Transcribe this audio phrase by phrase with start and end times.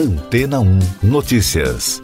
[0.00, 2.00] Antena 1 Notícias.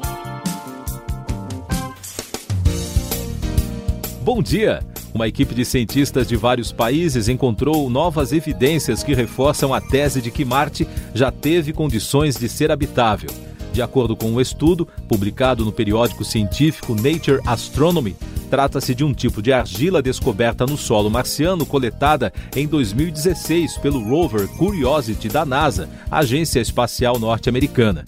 [4.22, 4.80] Bom dia!
[5.14, 10.30] Uma equipe de cientistas de vários países encontrou novas evidências que reforçam a tese de
[10.30, 13.30] que Marte já teve condições de ser habitável.
[13.76, 18.16] De acordo com um estudo publicado no periódico científico Nature Astronomy,
[18.48, 24.48] trata-se de um tipo de argila descoberta no solo marciano coletada em 2016 pelo rover
[24.56, 28.02] Curiosity da NASA, agência espacial norte-americana.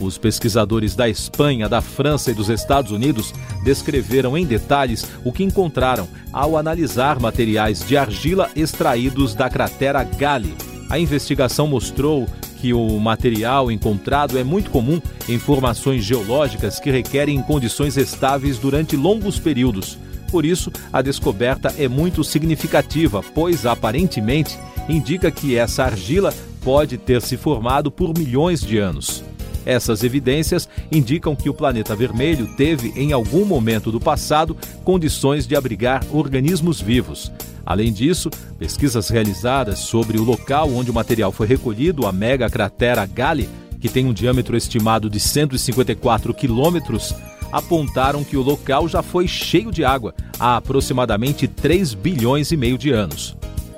[0.00, 5.42] Os pesquisadores da Espanha, da França e dos Estados Unidos descreveram em detalhes o que
[5.42, 10.54] encontraram ao analisar materiais de argila extraídos da cratera Gali.
[10.88, 12.28] A investigação mostrou
[12.60, 18.96] que o material encontrado é muito comum em formações geológicas que requerem condições estáveis durante
[18.96, 19.98] longos períodos.
[20.30, 24.58] Por isso, a descoberta é muito significativa, pois aparentemente
[24.88, 29.24] indica que essa argila pode ter se formado por milhões de anos.
[29.64, 35.54] Essas evidências indicam que o planeta vermelho teve, em algum momento do passado, condições de
[35.54, 37.30] abrigar organismos vivos.
[37.68, 43.04] Além disso, pesquisas realizadas sobre o local onde o material foi recolhido, a mega cratera
[43.04, 43.46] Gali,
[43.78, 47.14] que tem um diâmetro estimado de 154 quilômetros,
[47.52, 52.78] apontaram que o local já foi cheio de água há aproximadamente 3 bilhões e meio
[52.78, 53.36] de anos.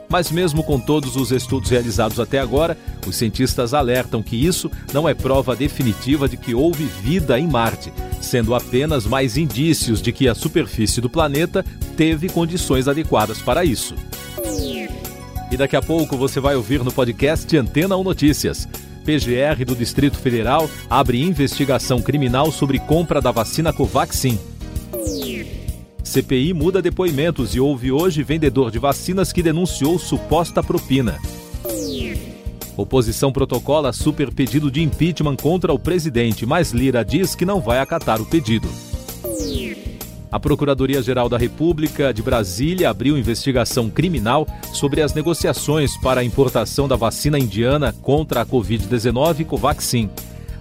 [0.09, 5.09] Mas, mesmo com todos os estudos realizados até agora, os cientistas alertam que isso não
[5.09, 7.93] é prova definitiva de que houve vida em Marte,
[8.31, 11.65] sendo apenas mais indícios de que a superfície do planeta
[11.97, 13.97] teve condições adequadas para isso.
[15.51, 18.69] E daqui a pouco você vai ouvir no podcast Antena 1 Notícias.
[19.05, 24.39] PGR do Distrito Federal abre investigação criminal sobre compra da vacina Covaxin.
[26.05, 31.19] CPI muda depoimentos e houve hoje vendedor de vacinas que denunciou suposta propina.
[32.81, 37.79] Oposição protocola super pedido de impeachment contra o presidente, mas Lira diz que não vai
[37.79, 38.69] acatar o pedido.
[40.33, 46.89] A Procuradoria-Geral da República de Brasília abriu investigação criminal sobre as negociações para a importação
[46.89, 50.09] da vacina indiana contra a Covid-19 Covaxin.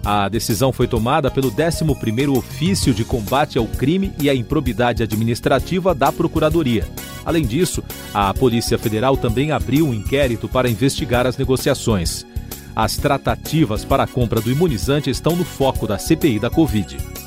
[0.04, 5.94] A decisão foi tomada pelo 11º Ofício de Combate ao Crime e à Improbidade Administrativa
[5.94, 6.86] da Procuradoria.
[7.24, 7.82] Além disso,
[8.12, 12.26] a Polícia Federal também abriu um inquérito para investigar as negociações.
[12.74, 17.19] As tratativas para a compra do imunizante estão no foco da CPI da Covid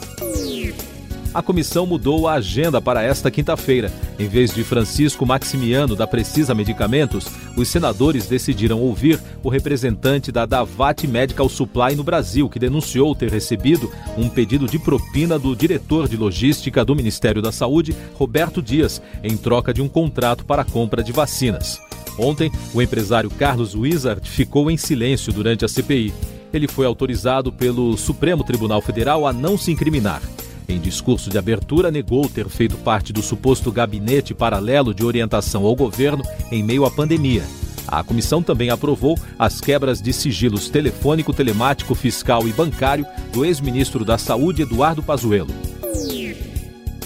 [1.34, 3.92] a comissão mudou a agenda para esta quinta-feira.
[4.20, 7.26] Em vez de Francisco Maximiano, da Precisa Medicamentos,
[7.58, 13.32] os senadores decidiram ouvir o representante da Davat Medical Supply no Brasil, que denunciou ter
[13.32, 19.02] recebido um pedido de propina do diretor de logística do Ministério da Saúde, Roberto Dias,
[19.24, 21.80] em troca de um contrato para a compra de vacinas.
[22.18, 26.14] Ontem, o empresário Carlos Wizard ficou em silêncio durante a CPI.
[26.54, 30.22] Ele foi autorizado pelo Supremo Tribunal Federal a não se incriminar.
[30.68, 35.76] Em discurso de abertura, negou ter feito parte do suposto gabinete paralelo de orientação ao
[35.76, 37.44] governo em meio à pandemia.
[37.88, 44.06] A comissão também aprovou as quebras de sigilos telefônico, telemático, fiscal e bancário do ex-ministro
[44.06, 45.73] da Saúde, Eduardo Pazuello.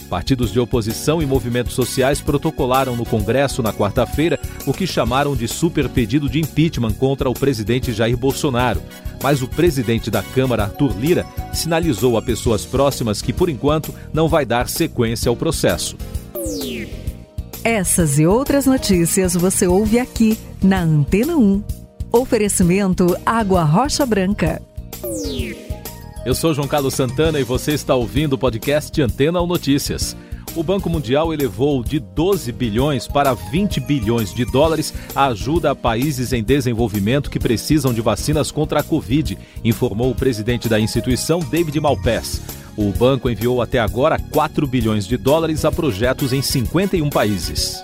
[0.10, 5.48] Partidos de oposição e movimentos sociais protocolaram no Congresso na quarta-feira o que chamaram de
[5.48, 8.82] super pedido de impeachment contra o presidente Jair Bolsonaro.
[9.22, 14.28] Mas o presidente da Câmara, Arthur Lira, sinalizou a pessoas próximas que, por enquanto, não
[14.28, 15.98] vai dar sequência ao processo.
[17.64, 21.64] Essas e outras notícias você ouve aqui na Antena 1.
[22.14, 24.62] Oferecimento Água Rocha Branca.
[26.28, 30.14] Eu sou João Carlos Santana e você está ouvindo o podcast Antena ou Notícias.
[30.58, 35.76] O Banco Mundial elevou de 12 bilhões para 20 bilhões de dólares a ajuda a
[35.76, 41.40] países em desenvolvimento que precisam de vacinas contra a Covid, informou o presidente da instituição,
[41.40, 42.42] David Malpass.
[42.76, 47.82] O banco enviou até agora 4 bilhões de dólares a projetos em 51 países.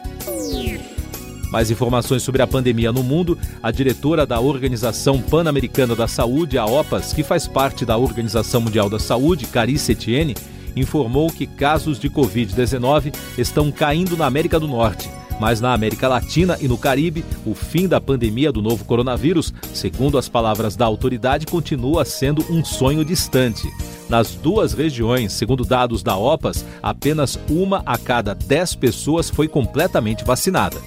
[1.54, 6.66] Mais informações sobre a pandemia no mundo, a diretora da Organização Pan-Americana da Saúde, a
[6.66, 10.36] OPAS, que faz parte da Organização Mundial da Saúde, Carice Etienne,
[10.76, 15.08] informou que casos de Covid-19 estão caindo na América do Norte.
[15.40, 20.18] Mas na América Latina e no Caribe, o fim da pandemia do novo coronavírus, segundo
[20.18, 23.72] as palavras da autoridade, continua sendo um sonho distante.
[24.10, 30.26] Nas duas regiões, segundo dados da OPAS, apenas uma a cada dez pessoas foi completamente
[30.26, 30.82] vacinada.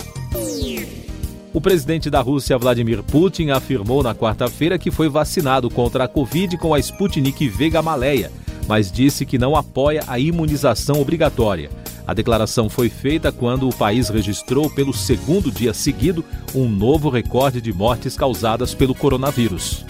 [1.56, 6.58] O presidente da Rússia, Vladimir Putin, afirmou na quarta-feira que foi vacinado contra a Covid
[6.58, 8.30] com a Sputnik V Gamaleya,
[8.68, 11.70] mas disse que não apoia a imunização obrigatória.
[12.06, 16.22] A declaração foi feita quando o país registrou pelo segundo dia seguido
[16.54, 19.86] um novo recorde de mortes causadas pelo coronavírus.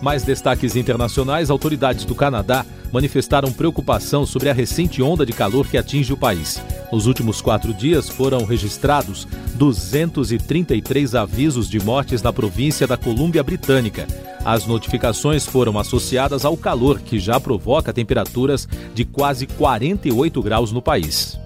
[0.00, 5.78] Mais destaques internacionais: autoridades do Canadá manifestaram preocupação sobre a recente onda de calor que
[5.78, 6.62] atinge o país.
[6.92, 14.06] Nos últimos quatro dias foram registrados 233 avisos de mortes na província da Colômbia Britânica.
[14.44, 20.82] As notificações foram associadas ao calor, que já provoca temperaturas de quase 48 graus no
[20.82, 21.38] país.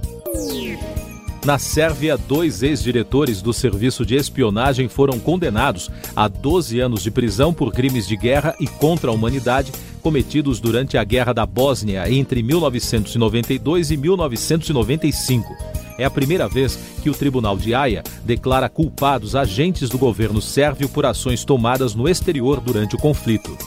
[1.47, 7.55] Na Sérvia, dois ex-diretores do Serviço de Espionagem foram condenados a 12 anos de prisão
[7.55, 9.71] por crimes de guerra e contra a humanidade
[10.07, 15.53] cometidos durante a Guerra da Bósnia entre 1992 e 1995.
[15.99, 20.89] É a primeira vez que o Tribunal de Haia declara culpados agentes do governo sérvio
[20.89, 23.59] por ações tomadas no exterior durante o conflito.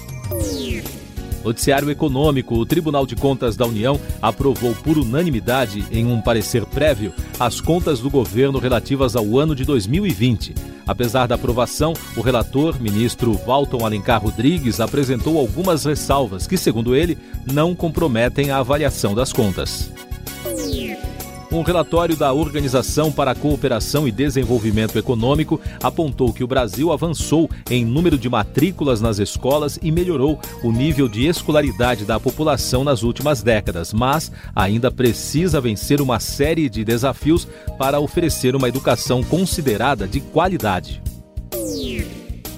[1.43, 7.13] Noticiário Econômico: o Tribunal de Contas da União aprovou por unanimidade, em um parecer prévio,
[7.39, 10.53] as contas do governo relativas ao ano de 2020.
[10.85, 17.17] Apesar da aprovação, o relator, ministro Walton Alencar Rodrigues, apresentou algumas ressalvas que, segundo ele,
[17.45, 19.91] não comprometem a avaliação das contas.
[21.51, 27.49] Um relatório da Organização para a Cooperação e Desenvolvimento Econômico apontou que o Brasil avançou
[27.71, 33.01] em número de matrículas nas escolas e melhorou o nível de escolaridade da população nas
[33.01, 37.47] últimas décadas, mas ainda precisa vencer uma série de desafios
[37.79, 41.01] para oferecer uma educação considerada de qualidade.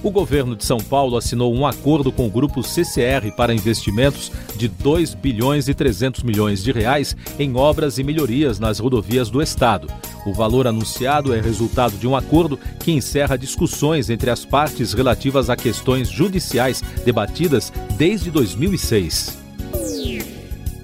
[0.03, 4.67] O governo de São Paulo assinou um acordo com o grupo CCR para investimentos de
[4.67, 9.87] 2 bilhões e 300 milhões de reais em obras e melhorias nas rodovias do estado.
[10.25, 15.51] O valor anunciado é resultado de um acordo que encerra discussões entre as partes relativas
[15.51, 19.40] a questões judiciais debatidas desde 2006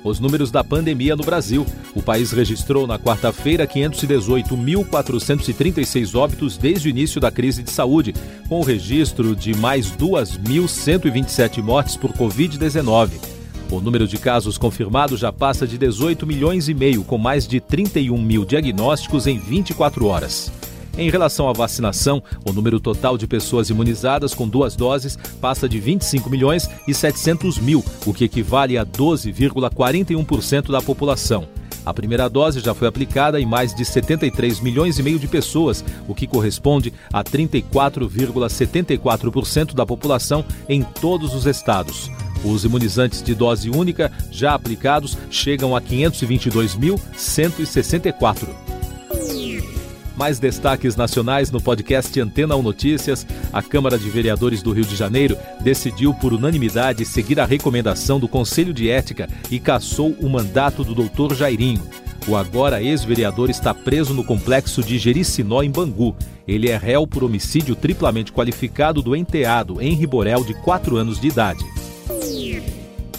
[0.08, 1.64] os números da pandemia no Brasil.
[1.94, 8.16] O país registrou na quarta-feira 518.436 óbitos desde o início da crise de saúde,
[8.50, 13.38] com o registro de mais 2.127 mortes por Covid-19.
[13.70, 17.60] O número de casos confirmados já passa de 18 milhões e meio, com mais de
[17.60, 20.50] 31 mil diagnósticos em 24 horas.
[20.98, 25.80] Em relação à vacinação, o número total de pessoas imunizadas com duas doses passa de
[25.80, 31.48] 25 milhões e 700 mil, o que equivale a 12,41% da população.
[31.86, 35.86] A primeira dose já foi aplicada em mais de 73 milhões e meio de pessoas,
[36.08, 42.10] o que corresponde a 34,74% da população em todos os estados.
[42.44, 48.77] Os imunizantes de dose única já aplicados chegam a 522.164.
[50.18, 53.26] Mais destaques nacionais no podcast Antena 1 Notícias.
[53.54, 58.28] A Câmara de Vereadores do Rio de Janeiro decidiu por unanimidade seguir a recomendação do
[58.28, 61.84] Conselho de Ética e cassou o mandato do doutor Jairinho.
[62.28, 66.16] O agora ex-vereador está preso no complexo de Jericinó, em Bangu.
[66.48, 71.28] Ele é réu por homicídio triplamente qualificado do enteado Henri Borel, de 4 anos de
[71.28, 71.64] idade.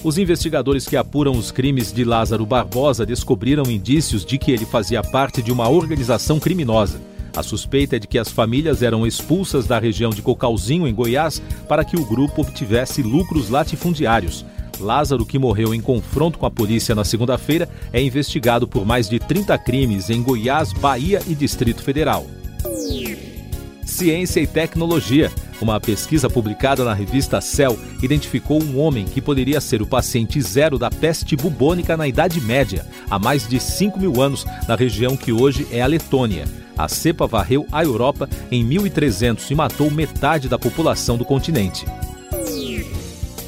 [0.05, 5.03] Os investigadores que apuram os crimes de Lázaro Barbosa descobriram indícios de que ele fazia
[5.03, 7.00] parte de uma organização criminosa.
[7.37, 11.43] A suspeita é de que as famílias eram expulsas da região de Cocalzinho, em Goiás,
[11.69, 14.45] para que o grupo obtivesse lucros latifundiários.
[14.81, 19.19] Lázaro, que morreu em confronto com a polícia na segunda-feira, é investigado por mais de
[19.19, 22.25] 30 crimes em Goiás, Bahia e Distrito Federal.
[23.85, 25.33] Ciência e Tecnologia.
[25.60, 30.78] Uma pesquisa publicada na revista Cell identificou um homem que poderia ser o paciente zero
[30.78, 35.33] da peste bubônica na Idade Média, há mais de 5 mil anos, na região que
[35.33, 36.44] hoje é a Letônia.
[36.76, 41.85] A cepa varreu a Europa em 1300 e matou metade da população do continente.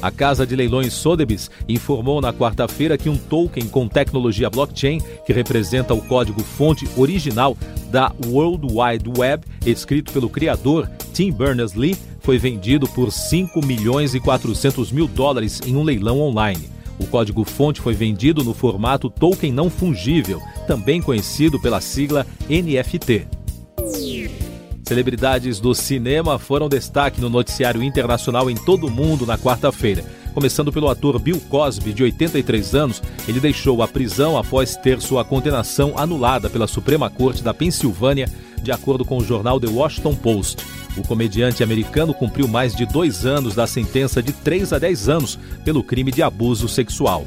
[0.01, 5.31] A casa de leilões Sotheby's informou na quarta-feira que um token com tecnologia blockchain, que
[5.31, 7.55] representa o código-fonte original
[7.91, 14.19] da World Wide Web, escrito pelo criador Tim Berners-Lee, foi vendido por 5 milhões e
[14.19, 16.69] 400 mil dólares em um leilão online.
[16.99, 23.27] O código-fonte foi vendido no formato token não fungível, também conhecido pela sigla NFT.
[24.85, 30.03] Celebridades do cinema foram destaque no noticiário internacional em todo o mundo na quarta-feira.
[30.33, 35.25] Começando pelo ator Bill Cosby, de 83 anos, ele deixou a prisão após ter sua
[35.25, 38.29] condenação anulada pela Suprema Corte da Pensilvânia,
[38.61, 40.63] de acordo com o jornal The Washington Post.
[40.97, 45.39] O comediante americano cumpriu mais de dois anos da sentença de 3 a 10 anos
[45.63, 47.25] pelo crime de abuso sexual.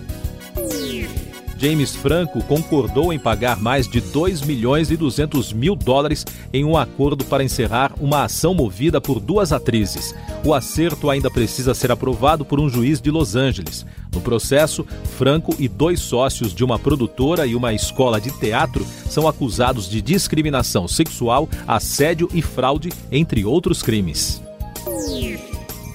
[1.64, 6.76] James Franco concordou em pagar mais de 2 milhões e 200 mil dólares em um
[6.76, 10.14] acordo para encerrar uma ação movida por duas atrizes.
[10.44, 13.86] O acerto ainda precisa ser aprovado por um juiz de Los Angeles.
[14.12, 14.84] No processo,
[15.16, 20.02] Franco e dois sócios de uma produtora e uma escola de teatro são acusados de
[20.02, 24.42] discriminação sexual, assédio e fraude, entre outros crimes.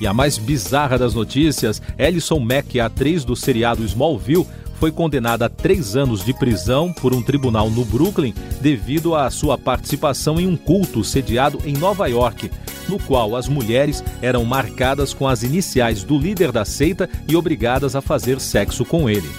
[0.02, 4.48] E a mais bizarra das notícias, Alison Mack, atriz do seriado Smallville,
[4.80, 9.58] foi condenada a três anos de prisão por um tribunal no Brooklyn devido à sua
[9.58, 12.50] participação em um culto sediado em Nova York,
[12.88, 17.96] no qual as mulheres eram marcadas com as iniciais do líder da seita e obrigadas
[17.96, 19.30] a fazer sexo com ele.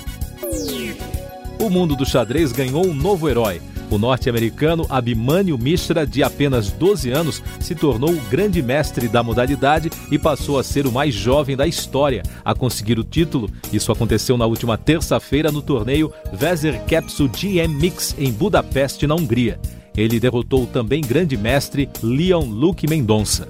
[1.58, 3.60] O mundo do xadrez ganhou um novo herói.
[3.90, 9.90] O norte-americano Abhimanyu Mishra, de apenas 12 anos, se tornou o grande mestre da modalidade
[10.10, 13.50] e passou a ser o mais jovem da história a conseguir o título.
[13.72, 19.58] Isso aconteceu na última terça-feira no torneio Vezer Capsule GM Mix em Budapeste, na Hungria.
[19.96, 23.48] Ele derrotou o também grande mestre Leon Luke Mendonça.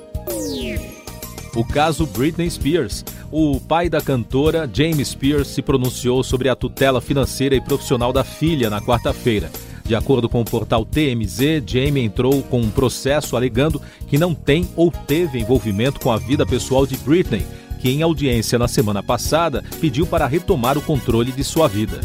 [1.55, 3.05] O caso Britney Spears.
[3.31, 8.25] O pai da cantora, James Spears, se pronunciou sobre a tutela financeira e profissional da
[8.25, 9.51] filha na quarta-feira.
[9.91, 14.69] De acordo com o portal TMZ, Jamie entrou com um processo alegando que não tem
[14.77, 17.45] ou teve envolvimento com a vida pessoal de Britney,
[17.81, 21.99] que em audiência na semana passada pediu para retomar o controle de sua vida.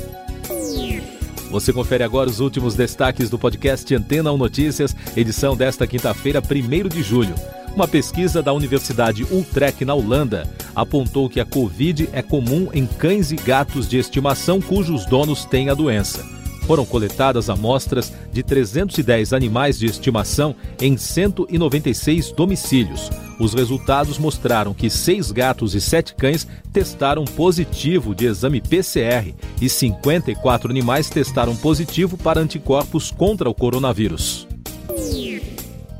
[1.52, 6.90] Você confere agora os últimos destaques do podcast Antena 1 Notícias, edição desta quinta-feira, 1
[6.90, 7.36] de julho.
[7.76, 13.32] Uma pesquisa da Universidade Utrecht na Holanda apontou que a Covid é comum em cães
[13.32, 16.34] e gatos de estimação cujos donos têm a doença
[16.66, 23.10] foram coletadas amostras de 310 animais de estimação em 196 domicílios.
[23.40, 29.70] Os resultados mostraram que seis gatos e sete cães testaram positivo de exame PCR e
[29.70, 34.48] 54 animais testaram positivo para anticorpos contra o coronavírus.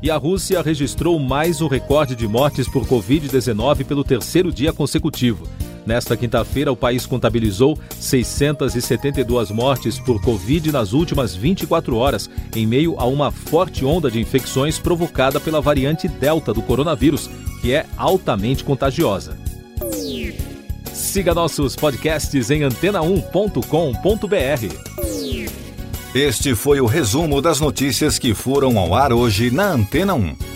[0.02, 5.48] E a Rússia registrou mais um recorde de mortes por Covid-19 pelo terceiro dia consecutivo.
[5.86, 12.96] Nesta quinta-feira, o país contabilizou 672 mortes por Covid nas últimas 24 horas, em meio
[12.98, 17.30] a uma forte onda de infecções provocada pela variante Delta do coronavírus,
[17.62, 19.38] que é altamente contagiosa.
[20.92, 24.96] Siga nossos podcasts em antena1.com.br.
[26.14, 30.55] Este foi o resumo das notícias que foram ao ar hoje na Antena 1.